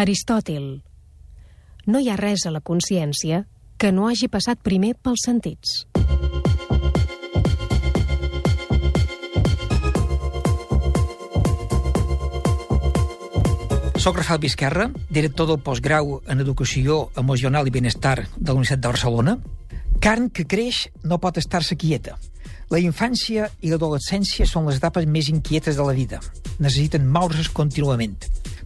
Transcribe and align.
Aristòtil. 0.00 0.80
No 1.84 2.00
hi 2.00 2.06
ha 2.08 2.14
res 2.16 2.46
a 2.48 2.50
la 2.54 2.62
consciència 2.64 3.42
que 3.76 3.90
no 3.92 4.06
hagi 4.08 4.30
passat 4.32 4.62
primer 4.64 4.94
pels 4.96 5.26
sentits. 5.26 5.74
Soc 14.00 14.16
Rafael 14.16 14.40
Vizquerra, 14.40 14.86
director 15.12 15.50
del 15.50 15.60
postgrau 15.60 16.22
en 16.24 16.40
Educació 16.40 17.10
Emocional 17.20 17.68
i 17.68 17.74
Benestar 17.74 18.22
de 18.24 18.46
la 18.48 18.56
Universitat 18.56 18.80
de 18.80 18.94
Barcelona. 18.94 19.34
Carn 20.00 20.30
que 20.32 20.46
creix 20.48 20.86
no 21.04 21.20
pot 21.20 21.36
estar-se 21.36 21.76
quieta. 21.76 22.16
La 22.72 22.80
infància 22.80 23.50
i 23.60 23.68
l'adolescència 23.68 24.48
són 24.48 24.64
les 24.70 24.80
etapes 24.80 25.04
més 25.04 25.28
inquietes 25.28 25.76
de 25.76 25.84
la 25.84 25.92
vida. 25.92 26.22
Necessiten 26.56 27.04
moure's 27.04 27.52
contínuament. 27.52 28.16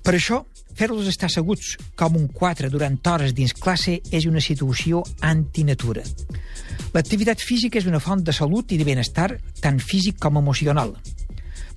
Per 0.05 0.13
això, 0.13 0.43
fer-los 0.77 1.07
estar 1.09 1.31
asseguts 1.31 1.79
com 1.97 2.19
un 2.19 2.27
4 2.29 2.69
durant 2.69 2.99
hores 3.09 3.33
dins 3.33 3.55
classe 3.57 3.95
és 4.13 4.27
una 4.29 4.43
situació 4.45 5.01
antinatura. 5.25 6.03
L'activitat 6.93 7.41
física 7.41 7.81
és 7.81 7.87
una 7.89 8.03
font 8.05 8.21
de 8.21 8.35
salut 8.37 8.73
i 8.73 8.79
de 8.79 8.85
benestar, 8.85 9.31
tant 9.65 9.81
físic 9.81 10.19
com 10.21 10.37
emocional. 10.37 10.93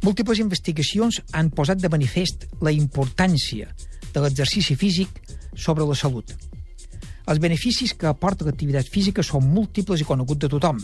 Múltiples 0.03 0.41
investigacions 0.43 1.21
han 1.31 1.53
posat 1.55 1.79
de 1.79 1.89
manifest 1.89 2.43
la 2.61 2.73
importància 2.75 3.71
de 4.11 4.25
l'exercici 4.25 4.75
físic 4.75 5.21
sobre 5.55 5.87
la 5.87 5.95
salut. 5.95 6.35
Els 7.31 7.39
beneficis 7.39 7.95
que 7.95 8.11
aporta 8.11 8.45
l'activitat 8.45 8.91
física 8.91 9.23
són 9.23 9.47
múltiples 9.55 10.03
i 10.03 10.09
coneguts 10.09 10.43
de 10.43 10.51
tothom. 10.51 10.83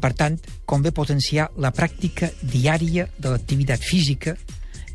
Per 0.00 0.12
tant, 0.16 0.40
convé 0.64 0.90
potenciar 0.90 1.50
la 1.60 1.70
pràctica 1.76 2.32
diària 2.42 3.06
de 3.18 3.28
l'activitat 3.28 3.84
física 3.84 4.36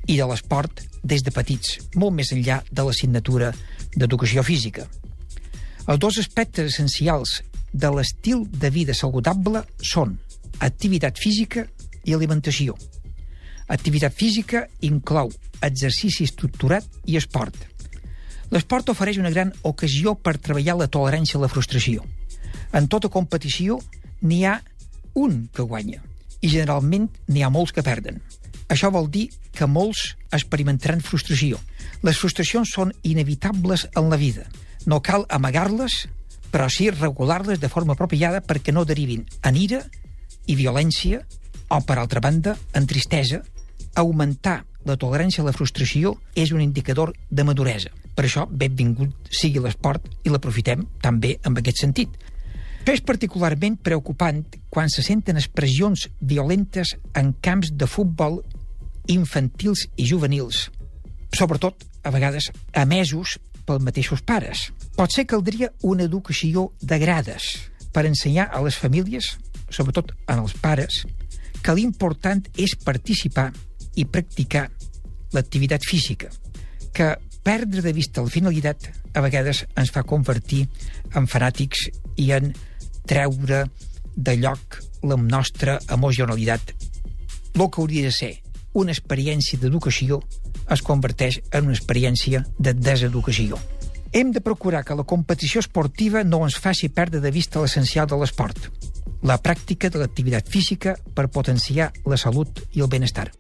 i 0.07 0.17
de 0.17 0.25
l'esport 0.27 0.81
des 1.03 1.23
de 1.23 1.31
petits, 1.31 1.77
molt 1.95 2.15
més 2.15 2.31
enllà 2.35 2.61
de 2.71 2.83
l'assignatura 2.83 3.51
d'educació 3.95 4.43
física. 4.43 4.87
Els 5.87 5.99
dos 6.03 6.17
aspectes 6.19 6.73
essencials 6.73 7.41
de 7.71 7.91
l'estil 7.93 8.45
de 8.51 8.71
vida 8.71 8.95
saludable 8.95 9.63
són 9.83 10.17
activitat 10.63 11.19
física 11.19 11.67
i 12.03 12.15
alimentació. 12.15 12.75
Activitat 13.67 14.15
física 14.15 14.65
inclou 14.87 15.31
exercici 15.63 16.23
estructurat 16.27 16.85
i 17.05 17.17
esport. 17.19 17.55
L'esport 18.51 18.89
ofereix 18.93 19.19
una 19.19 19.31
gran 19.33 19.51
ocasió 19.67 20.15
per 20.15 20.37
treballar 20.39 20.77
la 20.79 20.87
tolerància 20.87 21.37
a 21.39 21.43
la 21.43 21.51
frustració. 21.51 22.05
En 22.71 22.87
tota 22.87 23.11
competició 23.11 23.79
n'hi 24.21 24.43
ha 24.47 24.57
un 25.19 25.47
que 25.53 25.65
guanya 25.67 26.03
i 26.39 26.51
generalment 26.51 27.09
n'hi 27.27 27.43
ha 27.43 27.51
molts 27.51 27.73
que 27.75 27.83
perden. 27.83 28.21
Això 28.67 28.91
vol 28.91 29.07
dir 29.11 29.29
que 29.55 29.67
molts 29.67 30.15
experimentaran 30.35 31.01
frustració. 31.01 31.59
Les 32.03 32.19
frustracions 32.19 32.73
són 32.75 32.91
inevitables 33.07 33.87
en 33.95 34.09
la 34.11 34.19
vida. 34.19 34.45
No 34.85 34.99
cal 35.01 35.25
amagar-les, 35.29 36.07
però 36.51 36.67
sí 36.71 36.89
regular-les 36.91 37.59
de 37.59 37.69
forma 37.71 37.95
apropiada 37.95 38.41
perquè 38.43 38.73
no 38.75 38.85
derivin 38.85 39.25
en 39.43 39.55
ira 39.55 39.81
i 40.47 40.55
violència 40.55 41.23
o, 41.67 41.79
per 41.81 41.97
altra 41.97 42.23
banda, 42.23 42.55
en 42.73 42.87
tristesa, 42.87 43.41
augmentar 43.95 44.61
la 44.87 44.95
tolerància 44.95 45.43
a 45.43 45.47
la 45.47 45.55
frustració 45.55 46.15
és 46.35 46.53
un 46.55 46.61
indicador 46.63 47.13
de 47.29 47.43
maduresa. 47.43 47.91
Per 48.15 48.25
això, 48.25 48.47
benvingut 48.47 49.31
sigui 49.31 49.61
l'esport 49.63 50.07
i 50.23 50.31
l'aprofitem 50.31 50.85
també 51.03 51.35
en 51.43 51.59
aquest 51.59 51.83
sentit. 51.83 52.15
Això 52.87 52.95
és 52.95 53.03
particularment 53.03 53.75
preocupant 53.83 54.45
quan 54.71 54.87
se 54.87 55.03
senten 55.03 55.35
expressions 55.35 56.05
violentes 56.23 56.93
en 57.19 57.33
camps 57.43 57.73
de 57.75 57.87
futbol 57.91 58.39
infantils 59.07 59.87
i 59.95 60.05
juvenils, 60.07 60.67
sobretot, 61.35 61.83
a 62.03 62.11
vegades, 62.13 62.51
emesos 62.73 63.37
pels 63.67 63.83
mateixos 63.83 64.23
pares. 64.23 64.69
Potser 64.95 65.25
caldria 65.27 65.71
una 65.83 66.07
educació 66.07 66.71
de 66.81 66.99
grades 66.99 67.49
per 67.93 68.05
ensenyar 68.07 68.47
a 68.53 68.61
les 68.63 68.77
famílies, 68.79 69.33
sobretot 69.69 70.13
en 70.27 70.43
els 70.43 70.55
pares, 70.61 71.03
que 71.61 71.75
l'important 71.75 72.45
és 72.55 72.77
participar 72.79 73.49
i 73.97 74.05
practicar 74.05 74.67
l'activitat 75.33 75.83
física, 75.83 76.29
que 76.93 77.15
perdre 77.43 77.81
de 77.81 77.93
vista 77.95 78.23
la 78.23 78.31
finalitat 78.31 78.89
a 79.15 79.23
vegades 79.23 79.63
ens 79.75 79.91
fa 79.91 80.05
convertir 80.07 80.65
en 81.15 81.27
fanàtics 81.27 81.87
i 82.19 82.31
en 82.35 82.53
treure 83.07 83.65
de 84.15 84.35
lloc 84.39 84.81
la 85.03 85.17
nostra 85.17 85.77
emocionalitat. 85.93 86.73
El 87.57 87.69
que 87.71 87.81
hauria 87.81 88.05
de 88.05 88.13
ser 88.13 88.33
una 88.77 88.93
experiència 88.93 89.59
d'educació 89.61 90.19
es 90.73 90.83
converteix 90.85 91.39
en 91.51 91.69
una 91.69 91.77
experiència 91.77 92.43
de 92.59 92.73
deseducació. 92.77 93.59
Hem 94.13 94.31
de 94.31 94.41
procurar 94.41 94.83
que 94.87 94.95
la 94.95 95.05
competició 95.07 95.63
esportiva 95.63 96.23
no 96.23 96.43
ens 96.45 96.59
faci 96.61 96.89
perdre 96.89 97.21
de 97.23 97.31
vista 97.33 97.61
l'essencial 97.61 98.07
de 98.07 98.19
l'esport, 98.21 98.69
la 99.23 99.39
pràctica 99.41 99.89
de 99.89 99.99
l'activitat 100.01 100.47
física 100.47 100.95
per 101.15 101.27
potenciar 101.33 101.91
la 102.05 102.17
salut 102.17 102.63
i 102.73 102.85
el 102.85 102.91
benestar. 102.93 103.31